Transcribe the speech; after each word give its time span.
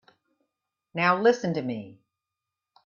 Now 0.95 1.21
listen 1.21 1.53
to 1.53 1.61
me. 1.61 1.99